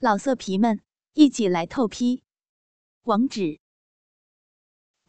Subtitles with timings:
[0.00, 0.80] 老色皮们，
[1.14, 2.22] 一起来透批！
[3.02, 3.58] 网址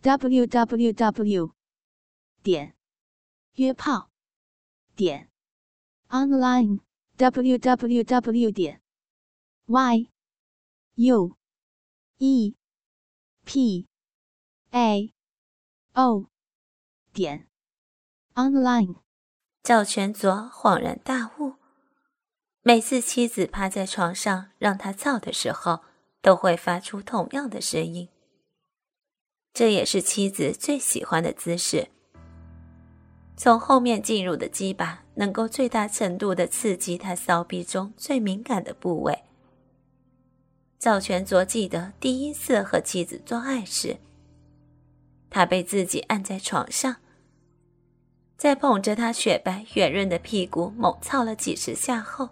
[0.02, 1.54] ：w w w
[2.42, 2.76] 点
[3.54, 4.10] 约炮
[4.96, 5.30] 点
[6.08, 6.80] online
[7.18, 8.82] w w w 点
[9.68, 10.10] y
[10.96, 11.38] u
[12.18, 12.56] e
[13.46, 13.88] p
[14.72, 15.14] a
[15.94, 16.26] o
[17.14, 17.48] 点
[18.34, 18.96] online。
[19.62, 21.59] 赵全左恍然大悟。
[22.62, 25.80] 每次妻子趴在床上让他操的时候，
[26.22, 28.10] 都会发出同样的声音。
[29.54, 31.88] 这也是妻子最喜欢的姿势。
[33.38, 39.24] 从后面进入的鸡巴，能够最大程度的刺激他骚逼中最敏感的部位。
[40.78, 43.98] 赵全卓记得第一次和妻子做爱时，
[45.30, 46.98] 他被自己按在床上，
[48.36, 52.30] 在捧着他雪白圆润的屁股猛操了几十下后。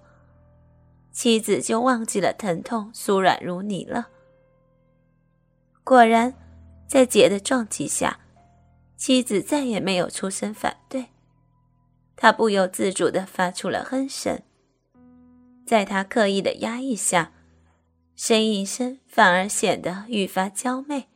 [1.17, 4.09] 妻子就忘记了疼痛，酥软如泥了。
[5.83, 6.35] 果然，
[6.85, 8.19] 在杰的撞击下，
[8.95, 11.07] 妻子再也没有出声反对，
[12.15, 14.39] 他不由自主地发出了哼声。
[15.65, 17.31] 在他刻意的压抑下，
[18.15, 21.07] 呻吟声反而显得愈发娇媚，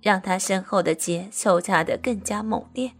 [0.00, 2.92] 让他身后的杰抽插得更加猛烈。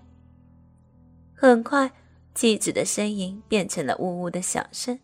[1.37, 1.93] 很快，
[2.35, 4.99] 妻子的呻吟变成了呜呜的响声。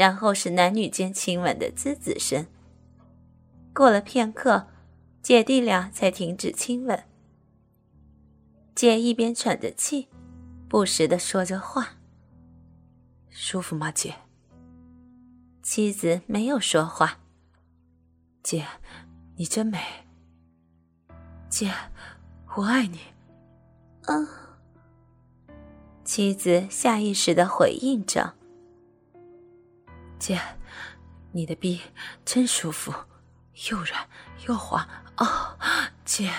[0.00, 2.46] 然后是男女间亲吻的滋滋声。
[3.74, 4.66] 过了片刻，
[5.22, 7.04] 姐弟俩才停止亲吻。
[8.74, 10.08] 姐一边喘着气，
[10.70, 11.98] 不时的说着话
[13.28, 14.14] ：“舒服吗，姐？”
[15.62, 17.18] 妻子没有说话。
[18.42, 18.66] 姐，
[19.36, 19.78] 你真美。
[21.50, 21.70] 姐，
[22.56, 23.00] 我爱你。
[24.06, 24.26] 嗯。
[26.06, 28.39] 妻子下意识的回应着。
[30.20, 30.38] 姐，
[31.32, 31.80] 你的臂
[32.26, 32.92] 真舒服，
[33.70, 34.08] 又软
[34.46, 35.58] 又滑哦。
[36.04, 36.30] 姐，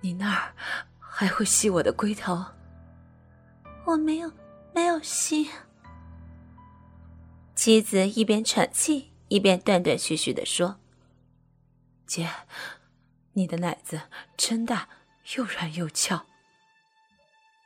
[0.00, 0.54] 你那儿
[0.98, 2.44] 还会吸我的龟头？
[3.86, 4.30] 我没有，
[4.74, 5.48] 没有吸。
[7.54, 10.78] 妻子一边喘气，一边断断续续的说
[12.06, 12.28] ：“姐，
[13.32, 14.02] 你的奶子
[14.36, 14.88] 真大，
[15.36, 16.26] 又软又翘。”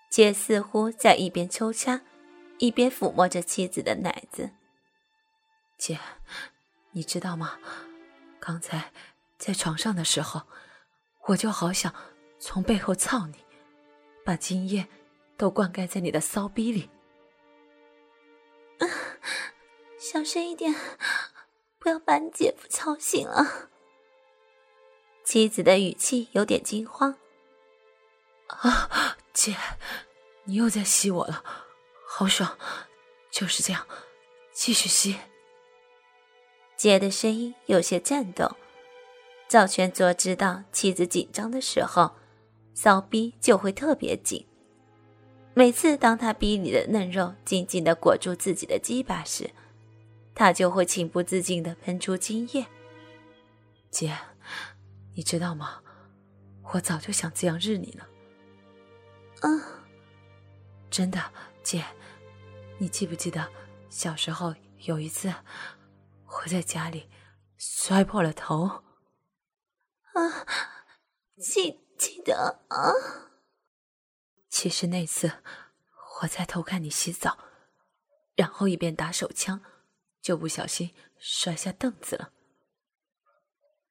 [0.08, 2.02] 姐似乎在一边抽插，
[2.58, 4.50] 一边抚摸着妻子的奶子。
[5.78, 5.98] 姐，
[6.92, 7.58] 你知道吗？
[8.40, 8.92] 刚才
[9.38, 10.42] 在床上的时候，
[11.26, 11.94] 我就好想
[12.38, 13.44] 从背后操你，
[14.24, 14.86] 把精液
[15.36, 16.90] 都灌溉在你的骚逼里。
[19.98, 20.74] 小声一点，
[21.78, 23.70] 不要把你姐夫吵醒了。
[25.24, 27.18] 妻子的语气有点惊慌。
[28.48, 29.56] 啊，姐，
[30.44, 31.42] 你又在吸我了，
[32.06, 32.58] 好爽，
[33.30, 33.86] 就是这样，
[34.52, 35.18] 继续吸。
[36.84, 38.58] 姐的声音有些颤抖。
[39.48, 42.14] 赵全卓知道妻子紧张的时候，
[42.74, 44.46] 骚逼就会特别紧。
[45.54, 49.48] 每次当他逼你的嫩肉紧紧地裹住自己的鸡巴时，
[50.34, 52.66] 他就会情不自禁地喷出精液。
[53.90, 54.14] 姐，
[55.14, 55.80] 你知道吗？
[56.74, 58.06] 我早就想这样日你了。
[59.40, 59.62] 嗯，
[60.90, 61.18] 真的，
[61.62, 61.82] 姐，
[62.76, 63.48] 你记不记得
[63.88, 65.32] 小时候有一次？
[66.36, 67.08] 我在家里
[67.56, 68.82] 摔破了头，
[70.12, 70.46] 啊，
[71.38, 72.92] 记记得啊。
[74.48, 75.42] 其实那次
[76.20, 77.38] 我在偷看你洗澡，
[78.34, 79.60] 然后一边打手枪，
[80.20, 82.30] 就不小心摔下凳子了。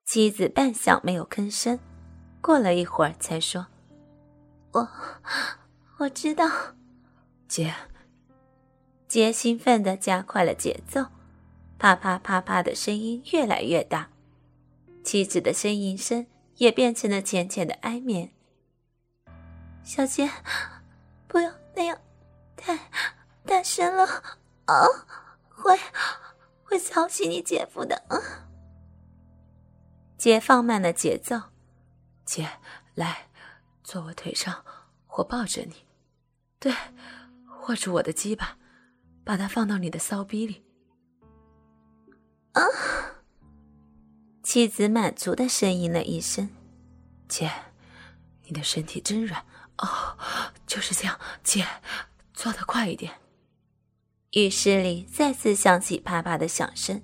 [0.05, 1.79] 妻子半晌没有吭声，
[2.41, 3.67] 过了一会儿才说
[4.73, 4.89] ：“我
[5.99, 6.75] 我知道。”
[7.47, 7.73] 姐，
[9.07, 11.05] 姐兴奋的加快了节奏。
[11.83, 14.09] 啪啪啪啪的声音越来越大，
[15.03, 18.31] 妻子的呻吟声也变成了浅浅的哀眠。
[19.83, 20.31] 小杰，
[21.27, 21.99] 不要那样，
[22.55, 22.89] 太
[23.45, 24.05] 大声了
[24.63, 24.87] 啊！
[25.49, 25.77] 会
[26.63, 28.01] 会吵醒你姐夫的。
[28.07, 28.17] 啊
[30.17, 31.37] 姐放慢了节奏，
[32.23, 32.47] 姐，
[32.95, 33.27] 来，
[33.83, 34.63] 坐我腿上，
[35.17, 35.85] 我抱着你，
[36.59, 36.73] 对，
[37.67, 38.57] 握住我的鸡巴，
[39.25, 40.63] 把它放到你的骚逼里。
[42.53, 42.61] 啊！
[44.41, 46.49] 妻子满足的呻吟了一声
[47.27, 47.51] ：“姐，
[48.45, 49.45] 你的身体真软
[49.77, 50.17] 哦，
[50.67, 51.65] 就是这样，姐，
[52.33, 53.19] 做的快一点。”
[54.33, 57.01] 浴室里再次响起啪啪的响声。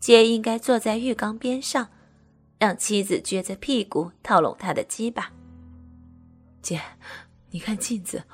[0.00, 1.88] 姐应该坐在浴缸边上，
[2.58, 5.32] 让妻子撅着屁股套拢他的鸡巴。
[6.62, 6.80] 姐，
[7.50, 8.24] 你看镜子，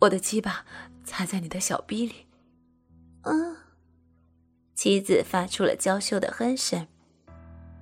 [0.00, 0.66] 我的鸡巴
[1.04, 2.26] 插在你的小逼里。
[3.22, 3.55] 嗯。
[4.76, 6.86] 妻子发出了娇羞的哼声：“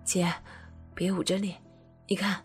[0.07, 0.33] 姐，
[0.95, 1.61] 别捂着脸，
[2.07, 2.45] 你看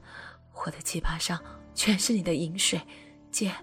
[0.65, 1.39] 我的鸡巴上
[1.75, 2.81] 全是你的饮水。
[3.29, 3.53] 姐，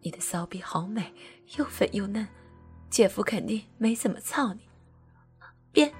[0.00, 1.12] 你的骚逼好美，
[1.58, 2.26] 又粉又嫩，
[2.88, 4.62] 姐夫肯定没怎么操你。
[5.70, 5.92] 别，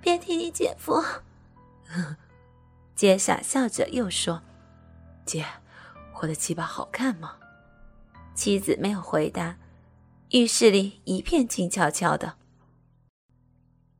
[0.00, 1.04] 别提你姐夫。
[2.96, 4.42] ”姐傻笑着又说
[5.26, 5.44] ：“姐，
[6.22, 7.36] 我的鸡巴好看吗？”
[8.34, 9.58] 妻子没有回答，
[10.30, 12.37] 浴室里一片静悄悄的。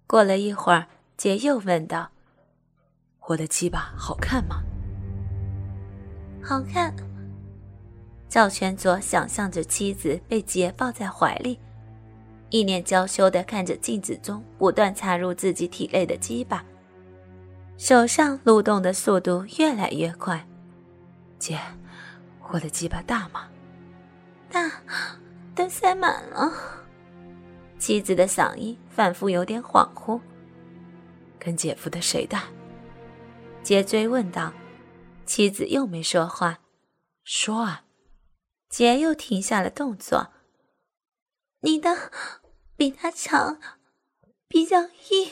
[0.09, 0.87] 过了一会儿，
[1.19, 2.09] 杰又问道
[3.29, 4.63] ：“我的鸡巴好看吗
[6.43, 6.95] ？”“好看。”
[8.27, 11.61] 赵全卓想象着妻子被杰抱在怀里，
[12.49, 16.65] 一脸娇羞的看着镜子中不断插入自己体内的鸡巴，
[17.77, 20.43] 手上蠕动的速度越来越快。
[21.39, 21.61] “姐，
[22.51, 23.47] 我的鸡巴大吗
[24.51, 24.71] ？”“大，
[25.55, 26.51] 都塞满了。”
[27.79, 30.21] 妻子的嗓音反复有点恍惚。
[31.39, 32.37] 跟姐夫的谁的？
[33.63, 34.53] 杰追问道。
[35.25, 36.59] 妻子又没说话。
[37.23, 37.85] 说啊！
[38.69, 40.33] 杰又停下了动作。
[41.61, 42.11] 你的
[42.77, 43.61] 比他长，
[44.49, 45.31] 比较硬。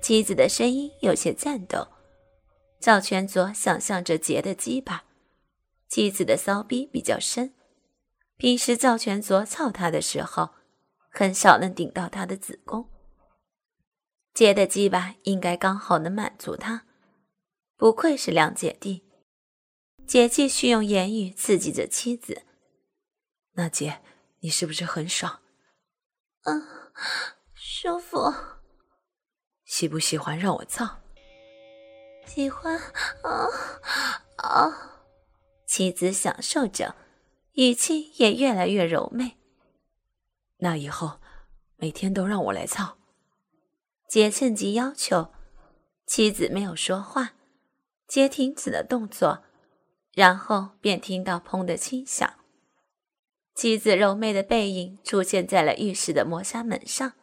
[0.00, 1.88] 妻子的声音有些颤抖。
[2.80, 5.04] 赵全卓想象着杰的鸡巴。
[5.88, 7.52] 妻子的骚逼比较深。
[8.36, 10.50] 平时赵全卓操他的时候。
[11.14, 12.88] 很少能顶到他的子宫，
[14.32, 16.86] 接的鸡巴应该刚好能满足他。
[17.76, 19.04] 不愧是两姐弟，
[20.06, 22.44] 姐继续用言语刺激着妻子。
[23.52, 24.00] 那姐，
[24.40, 25.42] 你是不是很爽？
[26.44, 26.62] 嗯，
[27.54, 28.32] 舒服。
[29.66, 31.02] 喜不喜欢让我操？
[32.26, 32.74] 喜欢。
[33.22, 33.48] 啊
[34.38, 35.02] 啊！
[35.66, 36.96] 妻子享受着，
[37.52, 39.41] 语气也越来越柔媚。
[40.62, 41.18] 那以后，
[41.76, 42.96] 每天都让我来操。
[44.08, 45.32] 杰趁机要求，
[46.06, 47.32] 妻子没有说话，
[48.06, 49.42] 接停止了动作，
[50.14, 52.32] 然后便听到砰的轻响。
[53.56, 57.14] 妻子柔媚的背影出现在了浴室的磨砂门上，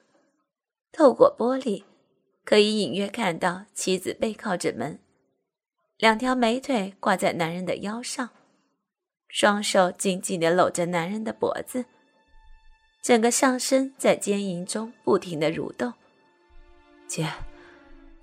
[0.92, 1.86] 透过玻璃，
[2.44, 5.00] 可以隐约看到妻子背靠着门，
[5.96, 8.32] 两条美腿挂在男人的腰上，
[9.30, 11.86] 双手紧紧地搂着男人的脖子。
[13.02, 15.94] 整个上身在奸淫中不停的蠕动，
[17.08, 17.32] 姐，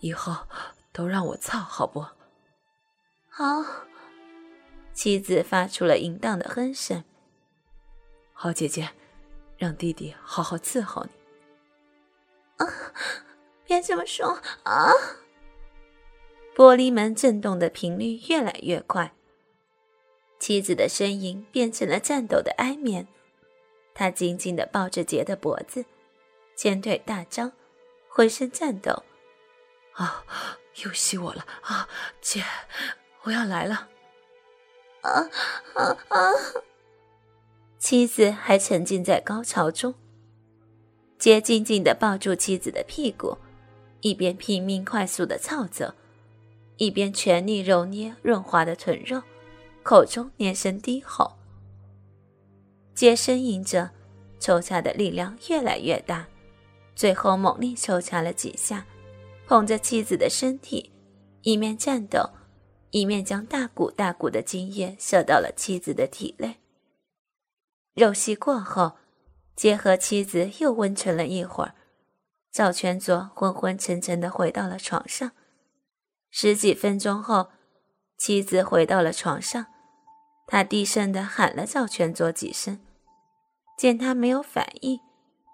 [0.01, 0.47] 以后
[0.93, 2.05] 都让我操好不？
[3.29, 3.65] 好。
[4.93, 7.05] 妻子发出了淫荡的哼声。
[8.33, 8.91] 好姐姐，
[9.59, 12.65] 让弟弟好好伺候你。
[12.65, 12.73] 啊，
[13.67, 14.91] 别这么说啊！
[16.55, 19.13] 玻璃门震动的频率越来越快，
[20.39, 23.07] 妻子的声音变成了颤抖的哀绵。
[23.99, 25.87] 他紧紧地抱着杰的脖子，
[26.55, 27.51] 前腿大张，
[28.09, 29.03] 浑身颤抖。
[29.93, 30.23] 啊，
[30.85, 31.89] 又吸我了啊！
[32.21, 32.45] 姐，
[33.23, 33.89] 我要来了！
[35.01, 35.31] 啊
[35.73, 36.33] 啊啊！
[37.79, 39.95] 妻子还沉浸在高潮中，
[41.19, 43.39] 杰紧紧地抱住妻子的屁股，
[44.03, 45.95] 一边拼命快速地操着，
[46.77, 49.23] 一边全力揉捏润滑的臀肉，
[49.83, 51.36] 口中连声低吼。
[52.97, 53.91] 杰呻吟着，
[54.41, 56.27] 抽插的力量越来越大，
[56.95, 58.87] 最后猛力抽插了几下，
[59.47, 60.91] 捧着妻子的身体，
[61.43, 62.31] 一面颤抖，
[62.93, 66.57] 一面将大股大股的精液射到了妻子的体内。
[67.95, 68.93] 肉戏过后，
[69.55, 71.75] 杰和妻子又温存了一会儿，
[72.51, 75.33] 赵全卓昏昏沉沉的回到了床上。
[76.31, 77.51] 十几分钟后，
[78.17, 79.67] 妻子回到了床上，
[80.47, 82.81] 他低声的喊了赵全卓几声。
[83.77, 84.99] 见他没有反应，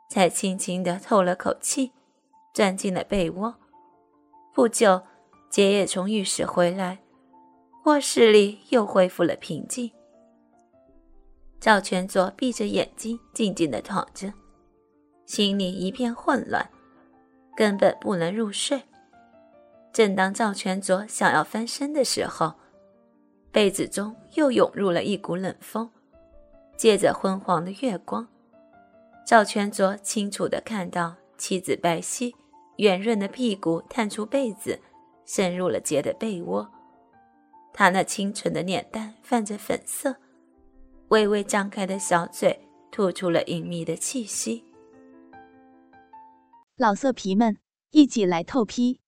[0.08, 1.92] 才轻轻地透了口气，
[2.54, 3.56] 钻进了被窝。
[4.54, 5.02] 不久，
[5.50, 7.02] 杰也从浴室回来，
[7.84, 9.90] 卧室里又恢复了平静。
[11.58, 14.32] 赵全卓闭着眼睛，静静地躺着，
[15.26, 16.70] 心里一片混乱，
[17.56, 18.82] 根本不能入睡。
[19.92, 22.54] 正当赵全卓想要翻身的时候，
[23.50, 25.90] 被子中又涌入了一股冷风。
[26.76, 28.28] 借着昏黄的月光，
[29.26, 32.34] 赵全卓清楚地看到妻子白皙、
[32.76, 34.80] 圆润的屁股探出被子，
[35.24, 36.68] 深入了杰的被窝。
[37.72, 40.16] 他那清纯的脸蛋泛着粉色，
[41.08, 44.64] 微微张开的小嘴吐出了隐秘的气息。
[46.76, 47.58] 老色皮们，
[47.90, 49.00] 一起来透批！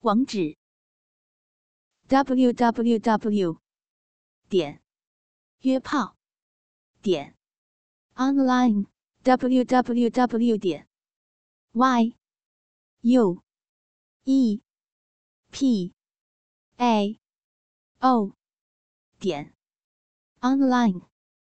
[0.00, 0.56] 网址
[2.08, 3.56] ：w w w.
[4.48, 4.80] 点
[5.60, 6.16] 约炮。
[7.02, 7.34] 点
[8.14, 8.86] online
[9.24, 10.58] w w w.
[10.58, 10.86] 点
[11.72, 12.16] y
[13.02, 13.42] u
[14.24, 14.60] e
[15.50, 15.92] p
[16.78, 17.18] a
[18.00, 18.32] o
[19.18, 19.52] 点
[20.40, 21.11] online。